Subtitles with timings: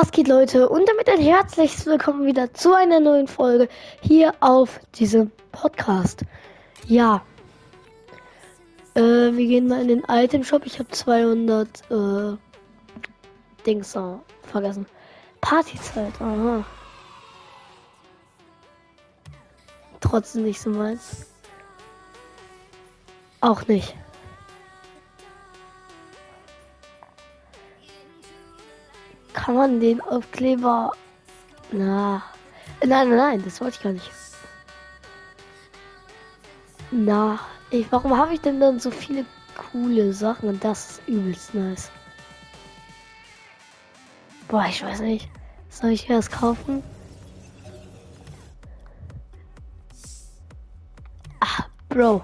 [0.00, 3.68] Was geht Leute und damit ein herzliches Willkommen wieder zu einer neuen Folge
[4.00, 6.22] hier auf diesem Podcast.
[6.86, 7.22] Ja,
[8.94, 10.64] äh, wir gehen mal in den Item Shop.
[10.66, 12.36] Ich habe 200 äh,
[13.66, 14.86] Dings oh, vergessen.
[15.40, 16.64] Partyzeit, aha.
[19.98, 21.26] Trotzdem nicht so meins.
[23.40, 23.96] Auch nicht.
[29.48, 30.92] Kann man den Aufkleber.
[31.72, 32.22] Na.
[32.84, 34.10] Nein, nein, nein, das wollte ich gar nicht.
[36.90, 37.40] Na,
[37.70, 39.24] ich, warum habe ich denn dann so viele
[39.56, 40.50] coole Sachen?
[40.50, 41.90] Und das ist übelst nice.
[44.48, 45.30] Boah, ich weiß nicht.
[45.70, 46.82] Soll ich erst kaufen?
[51.40, 52.22] Ah, Bro.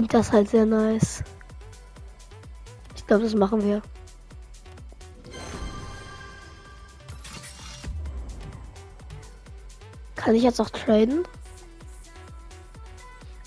[0.00, 1.22] Finde das halt sehr nice.
[2.96, 3.82] Ich glaube, das machen wir.
[10.16, 11.24] Kann ich jetzt auch traden?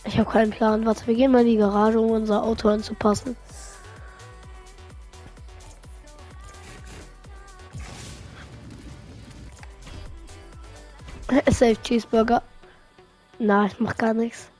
[0.03, 0.85] Ich habe keinen Plan.
[0.85, 3.35] Warte, wir gehen mal in die Garage, um unser Auto anzupassen.
[11.49, 12.43] Safe Cheeseburger.
[13.39, 14.52] Na, ich mach gar nichts.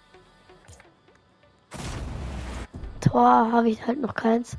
[3.14, 4.58] Tor habe ich halt noch keins.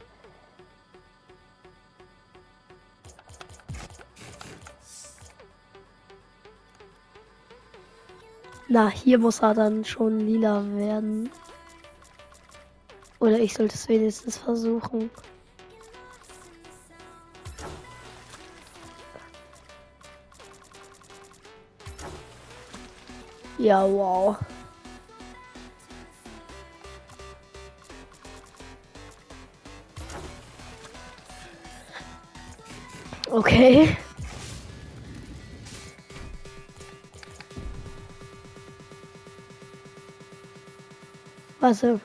[8.68, 11.30] Na, hier muss er dann schon lila werden.
[13.18, 15.10] Oder ich sollte es wenigstens versuchen.
[23.58, 24.36] Ja, wow.
[33.34, 33.96] Okay.
[41.60, 42.00] Also.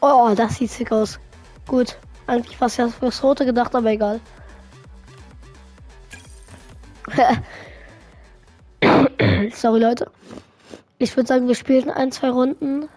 [0.00, 1.20] Oh, das sieht sick aus.
[1.66, 1.98] Gut.
[2.26, 4.20] Eigentlich was ja fürs Rote gedacht, aber egal.
[9.54, 10.10] Sorry, Leute.
[10.96, 12.88] Ich würde sagen, wir spielen ein, zwei Runden.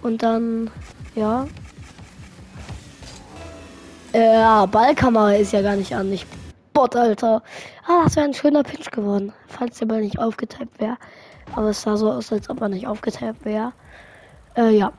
[0.00, 0.70] Und dann,
[1.14, 1.46] ja.
[4.12, 6.12] Ja, Ballkamera ist ja gar nicht an.
[6.12, 6.26] Ich
[6.72, 7.42] Bot, Alter.
[7.86, 9.32] Ah, das wäre ein schöner Pitch geworden.
[9.48, 10.96] Falls der Ball nicht aufgetappt wäre.
[11.54, 13.72] Aber es sah so aus, als ob er nicht aufgetappt wäre.
[14.56, 14.92] Äh, ja.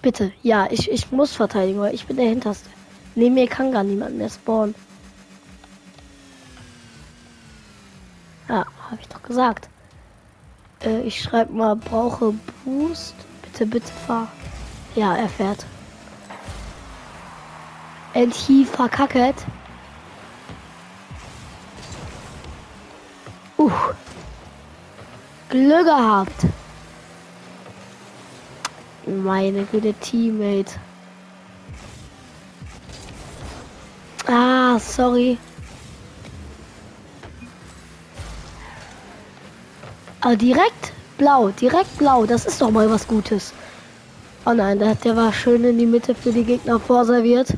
[0.00, 2.68] Bitte, ja, ich, ich muss verteidigen, weil ich bin der Hinterste.
[3.14, 4.74] Neben mir kann gar niemand mehr spawnen.
[8.48, 9.68] Ja, habe ich doch gesagt.
[10.84, 12.34] Äh, ich schreibe mal, brauche
[12.64, 13.14] Boost.
[13.42, 14.28] Bitte, bitte fahr.
[14.96, 15.64] Ja, er fährt.
[18.14, 19.36] Endlich verkacket.
[23.56, 23.70] Uh.
[25.48, 26.46] Glück gehabt.
[29.06, 30.78] Meine gute Teammate.
[34.26, 35.38] Ah, sorry.
[40.20, 43.52] Aber direkt blau, direkt blau, das ist doch mal was Gutes.
[44.46, 47.48] Oh nein, der, der war schön in die Mitte für die Gegner vorserviert.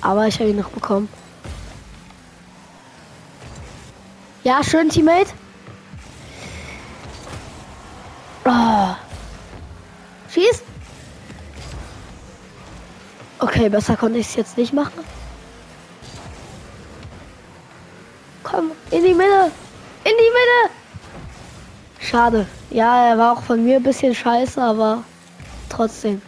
[0.00, 1.08] Aber ich habe ihn noch bekommen.
[4.44, 5.32] Ja, schön, Teammate.
[8.44, 8.94] Oh.
[10.32, 10.62] Schieß.
[13.38, 15.04] Okay, besser konnte ich es jetzt nicht machen.
[18.44, 19.50] Komm, in die Mitte.
[20.04, 20.70] In die Mitte.
[21.98, 22.46] Schade.
[22.70, 25.02] Ja, er war auch von mir ein bisschen scheiße, aber
[25.68, 26.22] trotzdem.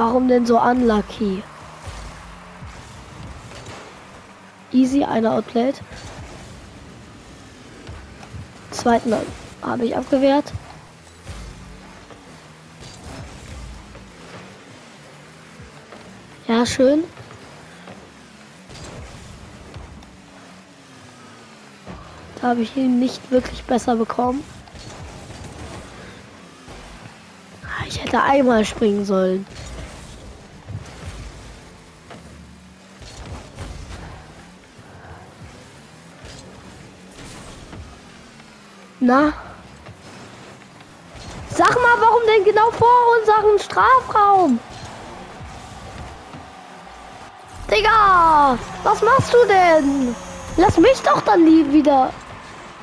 [0.00, 1.42] Warum denn so unlucky?
[4.72, 5.74] Easy, eine Outlet.
[8.70, 9.14] Zweiten
[9.60, 10.54] habe ich abgewehrt.
[16.48, 17.04] Ja, schön.
[22.40, 24.42] Da habe ich ihn nicht wirklich besser bekommen.
[27.86, 29.44] Ich hätte einmal springen sollen.
[39.00, 39.32] Na?
[41.48, 42.88] Sag mal, warum denn genau vor
[43.18, 44.60] unserem Strafraum?
[47.70, 50.14] Digga, was machst du denn?
[50.58, 52.12] Lass mich doch dann nie wieder.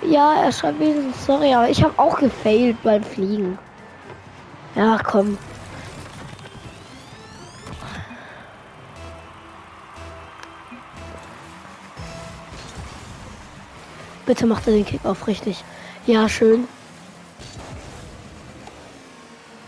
[0.02, 3.60] Ja, er schreibt mir, sorry, aber ich habe auch gefailt beim Fliegen.
[4.76, 5.38] Ja, komm.
[14.26, 15.64] Bitte macht er den Kick auf richtig.
[16.08, 16.70] Ja, schön.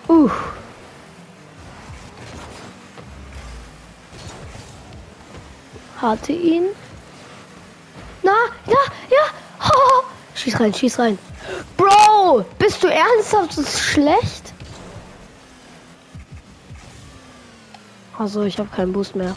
[0.07, 0.29] Uh.
[5.97, 6.67] Hatte ihn.
[8.23, 8.31] Na,
[8.67, 8.77] ja,
[9.09, 9.69] ja.
[9.69, 10.03] Oh.
[10.33, 11.19] Schieß rein, schieß rein.
[11.75, 13.57] Bro, bist du ernsthaft?
[13.57, 14.53] Das ist schlecht?
[18.17, 19.35] Also, ich habe keinen Boost mehr.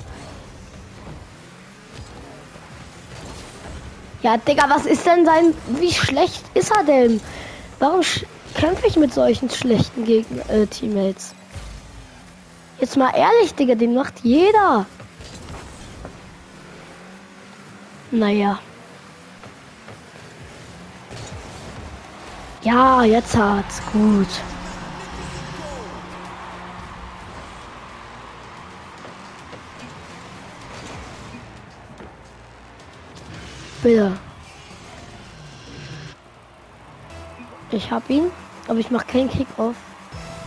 [4.22, 5.54] Ja, Digga, was ist denn sein...
[5.80, 7.20] Wie schlecht ist er denn?
[7.80, 8.02] Warum
[8.54, 11.34] kämpfe ich mit solchen schlechten Gegen äh, Teammates?
[12.78, 14.86] Jetzt mal ehrlich, Digga, den macht jeder.
[18.12, 18.58] Naja.
[22.62, 23.82] Ja, jetzt hat's.
[23.92, 24.28] Gut.
[33.82, 34.16] Bitte.
[37.72, 38.30] Ich hab ihn,
[38.68, 39.74] aber ich mach keinen Kick auf.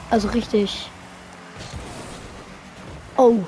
[0.09, 0.89] Also richtig.
[3.17, 3.39] Oh.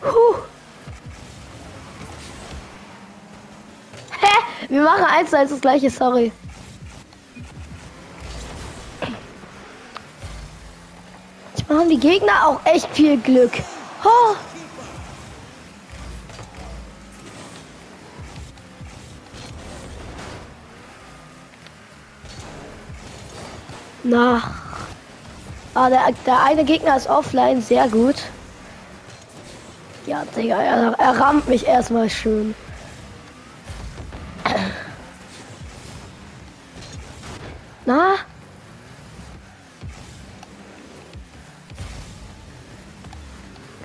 [0.00, 0.34] Puh.
[4.20, 4.66] Hä?
[4.68, 6.32] Wir machen eins als das gleiche, sorry.
[11.56, 13.52] Ich machen die Gegner auch echt viel Glück.
[14.02, 14.34] Oh.
[24.08, 24.40] Na.
[25.74, 28.14] Ah, der, der eine Gegner ist offline, sehr gut.
[30.06, 32.54] Ja, Digga, er, er rammt mich erstmal schön.
[37.84, 38.14] Na?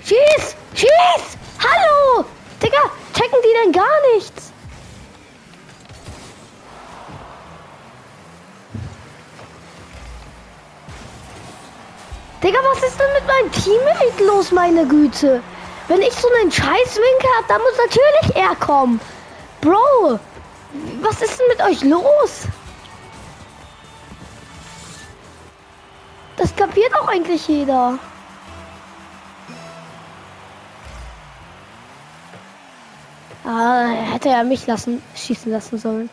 [0.03, 0.55] Schieß!
[0.75, 1.37] Schieß!
[1.59, 2.25] Hallo!
[2.61, 4.40] Digga, checken die denn gar nichts?
[12.71, 15.43] Was ist denn mit meinem Teammate los, meine Güte?
[15.87, 19.01] Wenn ich so einen Scheißwinkel habe, dann muss natürlich er kommen.
[19.59, 20.19] Bro,
[21.01, 22.47] was ist denn mit euch los?
[26.37, 27.99] Das kapiert auch eigentlich jeder.
[33.43, 36.09] Ah, hätte er mich lassen schießen lassen sollen.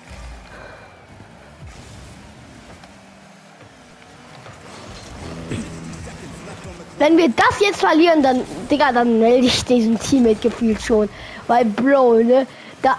[6.99, 11.09] Wenn wir das jetzt verlieren, dann, Digga, dann melde ich diesen Teammate gefühlt schon.
[11.47, 12.47] Weil, Bro, ne,
[12.83, 12.97] da.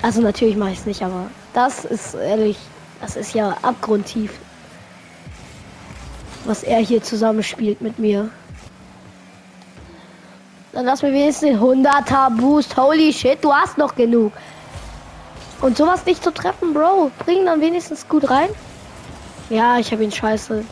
[0.00, 2.56] Also natürlich mache ich es nicht, aber das ist ehrlich,
[3.00, 4.32] das ist ja abgrundtief.
[6.44, 8.30] Was er hier zusammenspielt mit mir.
[10.72, 12.76] Dann lass mir wenigstens den 100er Boost.
[12.76, 14.32] Holy shit, du hast noch genug.
[15.60, 17.12] Und sowas nicht zu treffen, Bro.
[17.18, 18.48] Bring dann wenigstens gut rein.
[19.50, 20.64] Ja, ich habe ihn scheiße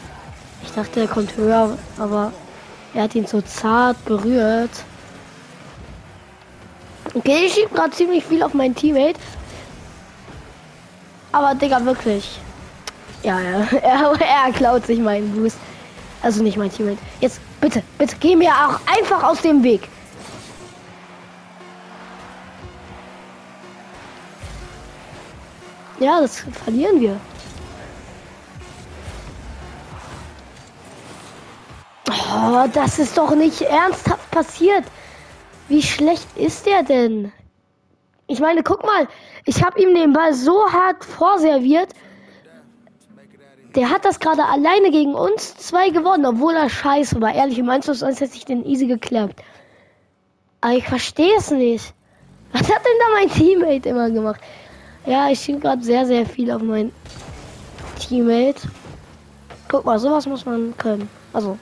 [0.63, 2.33] ich dachte, er kommt höher, aber
[2.95, 4.71] er hat ihn so zart berührt.
[7.15, 9.19] Okay, ich schieb gerade ziemlich viel auf meinen Teammate.
[11.33, 12.39] Aber Digga, wirklich.
[13.23, 13.67] Ja, ja.
[13.83, 15.59] Er, er klaut sich meinen Boost.
[16.23, 16.99] Also nicht mein Teammate.
[17.21, 19.89] Jetzt, bitte, bitte, geh mir auch einfach aus dem Weg.
[25.99, 27.21] Ja, das verlieren wir.
[32.11, 34.85] Oh, das ist doch nicht ernsthaft passiert.
[35.69, 37.33] Wie schlecht ist der denn?
[38.27, 39.07] Ich meine, guck mal,
[39.45, 41.91] ich habe ihm den Ball so hart vorserviert.
[43.77, 47.33] Der hat das gerade alleine gegen uns zwei gewonnen, obwohl er scheiße war.
[47.33, 49.41] Ehrlich, im 1 zu 1 hätte ich den easy geklappt.
[50.61, 51.95] Aber ich verstehe es nicht.
[52.53, 54.41] Was hat denn da mein Teammate immer gemacht?
[55.07, 56.93] Ja, ich schiebe gerade sehr, sehr viel auf mein
[58.01, 58.69] Teammate.
[59.69, 61.09] Guck mal, sowas muss man können.
[61.33, 61.57] Also,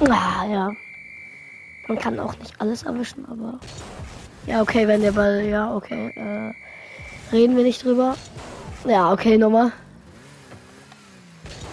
[0.00, 0.72] Ah, ja.
[1.88, 3.58] Man kann auch nicht alles erwischen, aber.
[4.46, 5.44] Ja, okay, wenn der Ball.
[5.44, 6.10] Ja, okay.
[6.14, 8.16] Äh, reden wir nicht drüber.
[8.84, 9.72] Ja, okay, nochmal.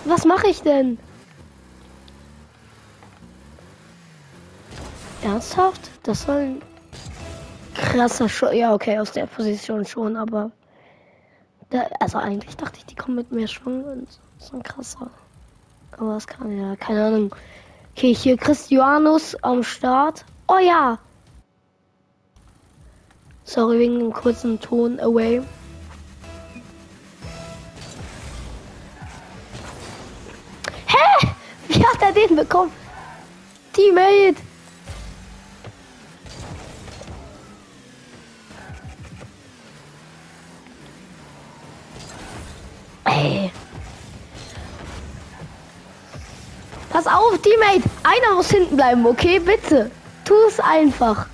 [0.05, 0.97] Was mache ich denn?
[5.23, 5.91] Ernsthaft?
[6.03, 6.61] Das sollen.
[7.73, 8.55] krasser schon.
[8.55, 10.51] Ja, okay, aus der Position schon, aber.
[11.69, 15.09] Da, also eigentlich dachte ich, die kommen mit mehr Schwung und so ein krasser.
[15.97, 17.35] Aber das kann ja, keine Ahnung.
[17.97, 20.25] Okay, hier Christianus am Start.
[20.49, 20.99] Oh ja!
[23.45, 25.41] Sorry wegen dem kurzen Ton away.
[30.87, 31.27] Hä?
[31.69, 32.73] Wie hat er den bekommen?
[33.71, 34.41] Teammate!
[43.05, 43.51] Ey.
[47.05, 47.83] Pass auf, Teammate!
[48.03, 49.37] Einer muss hinten bleiben, okay?
[49.37, 49.91] Bitte.
[50.23, 51.27] Tu es einfach.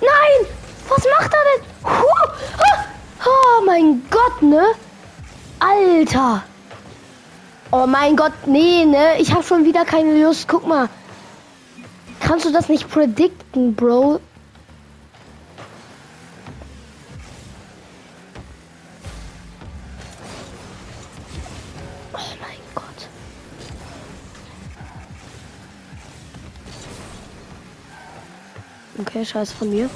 [0.00, 0.48] Nein!
[0.88, 1.66] Was macht er denn?
[1.84, 2.84] Ah!
[3.24, 4.64] Oh mein Gott, ne?
[5.60, 6.42] Alter!
[7.70, 9.18] Oh mein Gott, nee, ne?
[9.18, 10.48] Ich habe schon wieder keine Lust.
[10.48, 10.88] Guck mal.
[12.18, 14.20] Kannst du das nicht predikten, Bro?
[29.02, 29.90] Okay, scheiß von mir.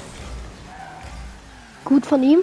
[1.85, 2.39] Gut von ihm.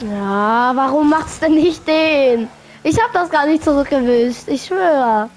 [0.00, 2.48] Ja, warum macht's denn nicht den?
[2.82, 4.48] Ich hab das gar nicht zurückgewischt.
[4.48, 5.30] Ich schwöre.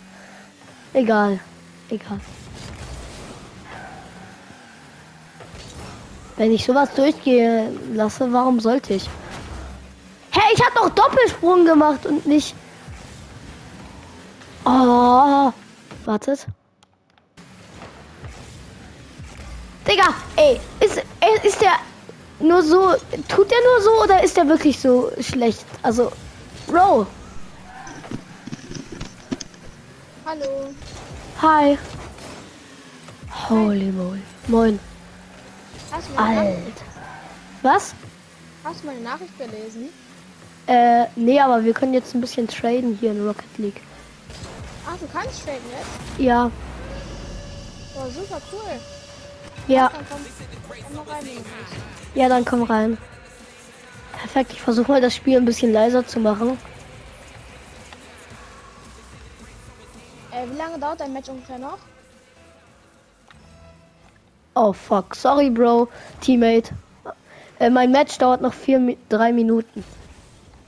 [0.94, 1.40] Egal.
[1.90, 2.20] Egal.
[6.38, 9.08] Wenn ich sowas durchgehen lasse, warum sollte ich?
[10.32, 12.56] Hä, ich hab doch Doppelsprung gemacht und nicht.
[14.66, 15.52] Oh.
[16.06, 16.48] Wartet.
[19.88, 21.02] Digga, ey, ist,
[21.44, 21.74] ist der
[22.40, 22.94] nur so,
[23.28, 25.66] tut der nur so oder ist der wirklich so schlecht?
[25.82, 26.12] Also,
[26.68, 27.08] Bro.
[30.26, 30.74] Hallo.
[31.42, 31.78] Hi.
[33.50, 34.22] Holy moly.
[34.48, 34.80] Moin.
[35.92, 36.84] Hast du, meine Nachricht, Alt.
[37.64, 37.96] Was?
[38.64, 39.90] hast du meine Nachricht gelesen?
[40.68, 43.82] Äh, nee, aber wir können jetzt ein bisschen traden hier in Rocket League.
[44.88, 46.20] Ach, du kannst traden jetzt?
[46.20, 46.52] Ja,
[47.96, 48.80] Oh, super cool.
[49.68, 50.26] ja, Dann komm,
[50.96, 51.26] komm rein,
[52.16, 52.98] ja, dann komm rein.
[54.14, 56.58] Perfekt, ich versuche mal das Spiel ein bisschen leiser zu machen.
[60.32, 61.78] Äh, wie lange dauert dein Match ungefähr noch?
[64.56, 65.90] Oh fuck, sorry Bro,
[66.22, 66.72] Teammate.
[67.60, 69.84] Äh, mein Match dauert noch vier, drei Minuten.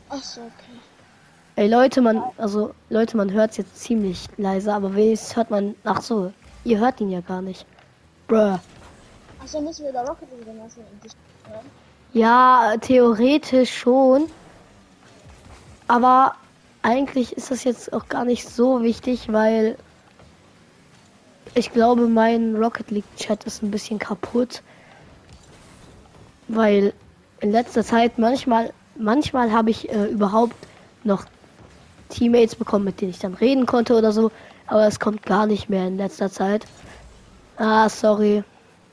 [0.10, 0.73] Ach so, okay.
[1.55, 6.01] Ey Leute, man, also Leute, man hört jetzt ziemlich leise, aber wenigstens hört man, ach
[6.01, 6.33] so,
[6.63, 7.65] ihr hört ihn ja gar nicht.
[8.27, 8.57] Bruh.
[9.39, 10.81] Ach so, müssen wir über Rocket reden lassen?
[12.13, 14.25] Ja, theoretisch schon.
[15.88, 16.36] Aber
[16.81, 19.77] eigentlich ist das jetzt auch gar nicht so wichtig, weil
[21.53, 24.63] ich glaube, mein Rocket League Chat ist ein bisschen kaputt.
[26.48, 26.93] Weil
[27.41, 30.55] in letzter Zeit manchmal, manchmal habe ich äh, überhaupt
[31.03, 31.25] noch
[32.13, 34.32] Teammates bekommen, mit denen ich dann reden konnte oder so.
[34.67, 36.65] Aber es kommt gar nicht mehr in letzter Zeit.
[37.58, 38.43] Ah, sorry.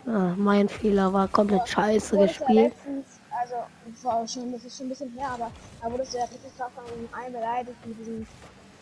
[0.06, 2.72] Ah, mein Fehler war komplett scheiße du ja gespielt.
[2.72, 3.06] letztens,
[3.40, 3.54] also,
[3.86, 5.50] das war schon, das ist schon ein bisschen her, aber
[5.82, 6.84] da wurdest du ja richtig krass von
[7.18, 8.26] einem beleidigt mit diesem,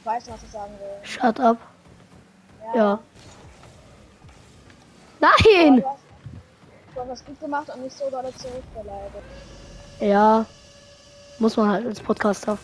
[0.00, 1.06] ich weiß nicht, was ich sagen will.
[1.06, 1.58] Shut up.
[2.74, 2.98] Ja.
[5.20, 5.76] Nein!
[5.76, 5.98] Du hast,
[6.94, 9.24] du hast was gut gemacht und nicht so dolle zurückbeleidigt.
[10.00, 10.46] Ja.
[11.38, 12.58] Muss man halt als Podcaster.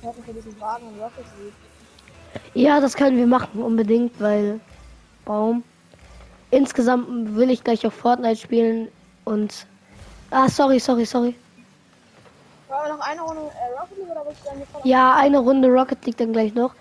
[0.00, 1.52] Könnten für diesen Wagen und Rocket League.
[2.54, 4.60] ja, das können wir machen, unbedingt, weil.
[5.24, 5.64] Baum.
[6.50, 8.88] Insgesamt will ich gleich auf Fortnite spielen
[9.24, 9.66] und.
[10.30, 11.34] Ah, sorry, sorry, sorry.
[12.68, 14.84] Wollen wir noch eine Runde äh, Rocket League?
[14.84, 16.74] Ja, eine Runde Rocket League dann gleich noch.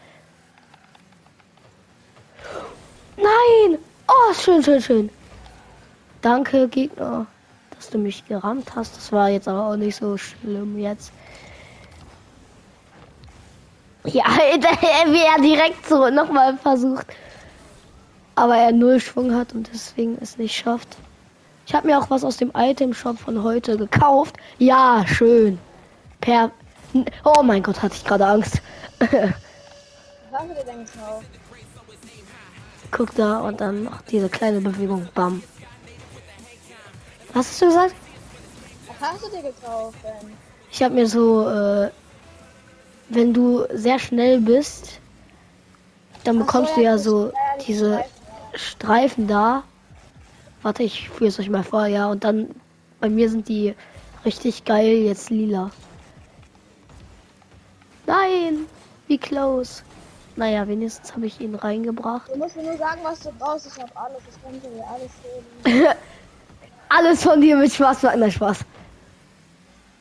[3.18, 3.80] Nein!
[4.08, 5.10] Oh, schön, schön, schön.
[6.22, 7.28] Danke, Gegner,
[7.76, 8.96] dass du mich gerammt hast.
[8.96, 11.12] Das war jetzt aber auch nicht so schlimm jetzt.
[14.06, 14.26] Ja,
[15.08, 17.08] wie er direkt so nochmal versucht.
[18.36, 20.98] Aber er null Schwung hat und deswegen es nicht schafft.
[21.68, 24.36] Ich habe mir auch was aus dem Item Shop von heute gekauft.
[24.60, 25.58] Ja, schön.
[26.22, 26.52] Per.
[27.24, 28.62] Oh mein Gott, hatte ich gerade Angst.
[32.92, 35.08] Guck da und dann noch diese kleine Bewegung.
[35.14, 35.42] Bam.
[37.36, 37.96] Was hast du gesagt?
[38.88, 40.32] Was hast du dir gekauft denn?
[40.72, 41.92] Ich habe mir so, äh,
[43.10, 45.00] wenn du sehr schnell bist,
[46.24, 48.04] dann Ach so, bekommst ja, du ja so die diese
[48.54, 49.64] Streifen, Streifen da,
[50.66, 52.08] Warte, ich führe es euch mal vor, ja.
[52.08, 52.50] Und dann
[53.00, 53.76] bei mir sind die
[54.26, 55.70] richtig geil jetzt lila.
[58.08, 58.66] Nein,
[59.06, 59.84] wie close.
[60.36, 62.32] Naja, wenigstens habe ich ihn reingebracht.
[62.34, 63.68] Du musst mir nur sagen, was du brauchst.
[63.68, 64.22] Ich habe alles.
[64.28, 65.88] Ich kann dir alles geben.
[66.98, 68.22] Alles von dir mit Spaß machen.
[68.22, 68.60] Nein, Spaß.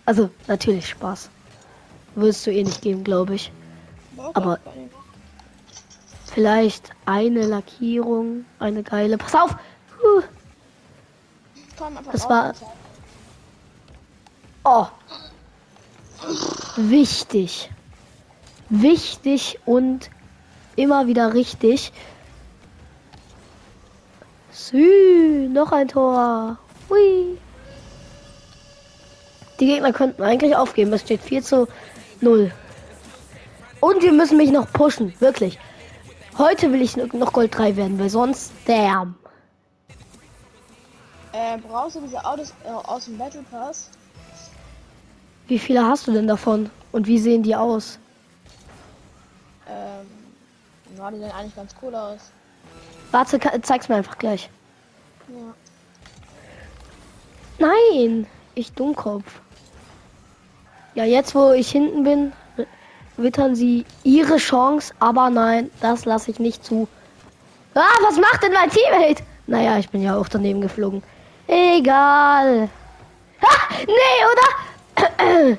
[0.06, 1.28] Also, natürlich Spaß.
[2.14, 3.50] Würdest du eh nicht geben, glaube ich.
[4.34, 4.60] Aber
[6.32, 9.18] vielleicht eine Lackierung, eine geile.
[9.18, 9.56] Pass auf!
[12.12, 12.54] Das war-.
[14.62, 14.86] Oh.
[16.76, 17.70] Wichtig.
[18.68, 20.10] Wichtig und
[20.76, 21.92] immer wieder richtig.
[24.52, 26.58] Sü, noch ein Tor.
[26.94, 27.38] Hui.
[29.60, 30.92] Die Gegner könnten eigentlich aufgeben.
[30.92, 31.68] Es steht 4 zu
[32.20, 32.52] 0.
[33.80, 35.14] Und wir müssen mich noch pushen.
[35.20, 35.58] Wirklich.
[36.38, 39.14] Heute will ich noch Gold 3 werden, weil sonst damn.
[41.32, 43.90] Äh, brauchst du diese Autos äh, aus dem Battle Pass?
[45.46, 46.70] Wie viele hast du denn davon?
[46.92, 47.98] Und wie sehen die aus?
[49.68, 50.06] Ähm,
[50.96, 52.20] ja, die sehen eigentlich ganz cool aus.
[53.10, 54.48] Warte, zeig's mir einfach gleich.
[55.28, 55.54] Ja.
[57.58, 59.24] Nein, ich Dummkopf.
[60.94, 62.32] Ja, jetzt wo ich hinten bin,
[63.16, 66.88] wittern sie ihre Chance, aber nein, das lasse ich nicht zu.
[67.74, 69.22] Ah, was macht denn mein Teammate?
[69.46, 71.02] Naja, ich bin ja auch daneben geflogen.
[71.46, 72.68] Egal.
[73.40, 75.58] Ah, nee, oder?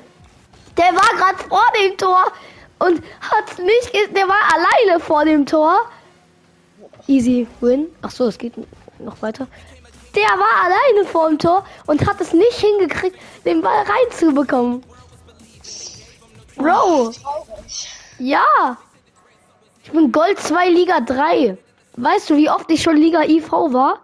[0.76, 2.24] Der war gerade vor dem Tor
[2.80, 5.80] und hat nicht, der war alleine vor dem Tor.
[7.06, 7.86] Easy win.
[8.02, 8.52] Ach so, es geht
[8.98, 9.46] noch weiter.
[10.16, 14.82] Der war alleine vor dem Tor und hat es nicht hingekriegt, den Ball reinzubekommen.
[16.56, 17.12] Bro,
[18.18, 18.78] ja.
[19.84, 21.58] Ich bin Gold 2 Liga 3.
[21.96, 24.00] Weißt du, wie oft ich schon Liga IV war?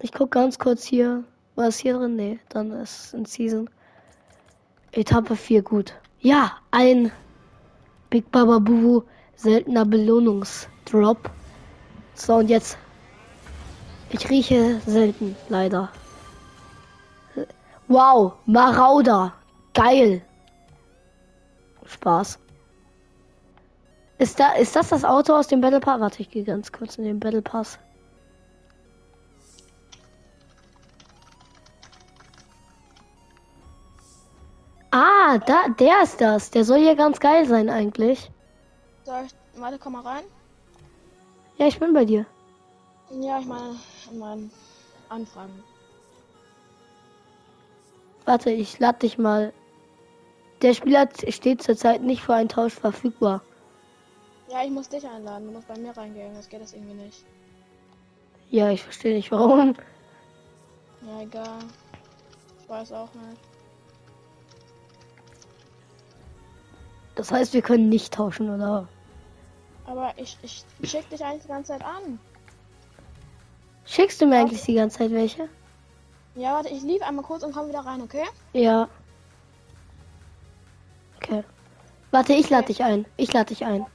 [0.00, 1.24] Ich guck ganz kurz hier.
[1.54, 2.16] War es hier drin?
[2.16, 3.68] Nee, dann ist in Season.
[4.92, 5.94] Etappe 4 gut.
[6.20, 7.12] Ja, ein
[8.08, 9.02] Big Baba Bubu
[9.36, 9.84] seltener
[10.84, 11.30] Belohnungsdrop.
[12.14, 12.78] So, und jetzt.
[14.10, 15.90] Ich rieche selten, leider.
[17.88, 19.32] Wow, Marauder.
[19.74, 20.22] Geil.
[21.86, 22.38] Spaß.
[24.18, 26.00] Ist, da, ist das das Auto aus dem Battle Pass?
[26.00, 27.78] Warte, ich gehe ganz kurz in den Battle Pass.
[34.90, 36.50] Ah, da, der ist das.
[36.50, 38.30] Der soll ja ganz geil sein eigentlich.
[39.04, 40.24] Soll ich, warte, komm mal rein.
[41.62, 42.26] Ja, ich bin bei dir.
[43.20, 43.76] Ja, ich meine,
[44.10, 44.50] in meinen
[45.08, 45.62] Anfragen.
[48.24, 49.52] Warte, ich lade dich mal.
[50.60, 53.42] Der Spieler steht zurzeit nicht für einen Tausch verfügbar.
[54.50, 55.46] Ja, ich muss dich einladen.
[55.46, 56.34] Du musst bei mir reingehen.
[56.34, 57.24] Das geht das irgendwie nicht.
[58.50, 59.76] Ja, ich verstehe nicht warum.
[61.06, 61.58] Ja, egal.
[62.60, 63.40] Ich weiß auch nicht.
[67.14, 68.88] Das heißt, wir können nicht tauschen, oder?
[69.86, 72.18] Aber ich, ich schick dich eigentlich die ganze Zeit an.
[73.84, 75.48] Schickst du mir eigentlich die ganze Zeit welche?
[76.34, 78.24] Ja, warte, ich lief einmal kurz und komm wieder rein, okay?
[78.52, 78.88] Ja.
[81.16, 81.44] Okay.
[82.10, 83.06] Warte, ich lade dich ein.
[83.16, 83.86] Ich lade dich ein.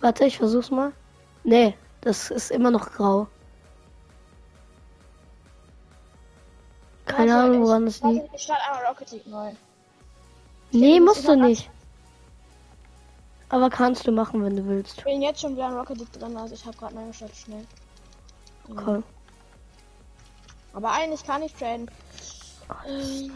[0.00, 0.92] Warte, ich versuch's mal.
[1.44, 3.26] Nee, das ist immer noch grau.
[7.06, 8.34] Keine Warte, Ahnung, ich- woran das warte, liegt.
[8.34, 9.52] Ich starte einmal Rocket League neu.
[10.72, 11.70] Nee, musst du nicht.
[13.50, 14.98] Aber kannst du machen, wenn du willst.
[14.98, 17.36] Ich bin jetzt schon wieder in Rocket League drin, also ich habe gerade neu gestartet,
[17.36, 17.66] schnell.
[18.70, 19.02] Okay.
[20.72, 21.90] Aber eigentlich kann ich traden.
[22.88, 23.30] Ähm,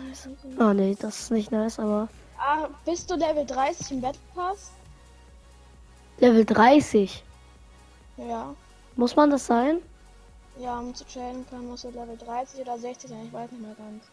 [0.59, 2.09] Oh nee, das ist nicht nice, aber.
[2.39, 4.71] ah, bist du Level 30 im Battle Pass?
[6.19, 7.23] Level 30.
[8.17, 8.55] Ja.
[8.95, 9.81] Muss man das sein?
[10.59, 13.61] Ja, um zu traden können musst du Level 30 oder 60 sein, ich weiß nicht
[13.61, 14.05] mehr ganz.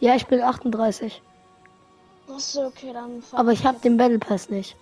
[0.00, 1.22] Ja, ich bin 38.
[2.40, 3.22] Achso, okay, dann.
[3.32, 4.74] Aber ich habe den Battle Pass nicht.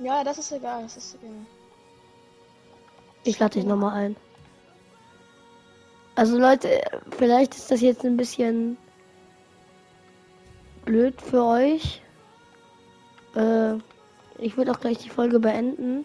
[0.00, 1.34] Ja, das ist egal, das ist egal.
[3.24, 4.16] Ich lade dich nochmal ein.
[6.14, 6.80] Also Leute,
[7.18, 8.78] vielleicht ist das jetzt ein bisschen
[10.84, 12.02] blöd für euch.
[13.34, 13.74] Äh,
[14.38, 16.04] ich würde auch gleich die Folge beenden.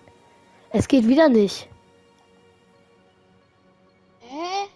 [0.72, 1.70] Es geht wieder nicht.
[4.22, 4.68] Hä?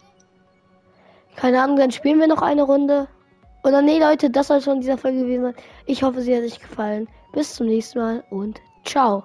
[1.35, 3.07] Keine Ahnung, dann spielen wir noch eine Runde.
[3.65, 5.55] Oder nee, Leute, das soll schon dieser Folge gewesen sein.
[5.87, 7.07] Ich hoffe, sie hat euch gefallen.
[7.33, 9.23] Bis zum nächsten Mal und ciao.